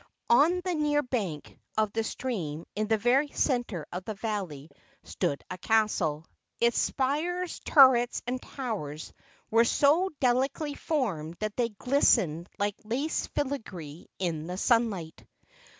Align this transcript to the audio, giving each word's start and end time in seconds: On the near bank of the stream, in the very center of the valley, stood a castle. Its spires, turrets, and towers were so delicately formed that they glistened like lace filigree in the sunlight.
On 0.31 0.61
the 0.63 0.73
near 0.73 1.03
bank 1.03 1.59
of 1.77 1.91
the 1.93 2.03
stream, 2.03 2.65
in 2.75 2.87
the 2.87 2.97
very 2.97 3.27
center 3.27 3.85
of 3.91 4.03
the 4.03 4.15
valley, 4.15 4.71
stood 5.03 5.43
a 5.47 5.59
castle. 5.59 6.25
Its 6.59 6.75
spires, 6.79 7.59
turrets, 7.59 8.23
and 8.25 8.41
towers 8.41 9.13
were 9.51 9.63
so 9.63 10.09
delicately 10.19 10.73
formed 10.73 11.35
that 11.39 11.55
they 11.55 11.69
glistened 11.69 12.49
like 12.57 12.73
lace 12.83 13.27
filigree 13.35 14.07
in 14.17 14.47
the 14.47 14.57
sunlight. 14.57 15.23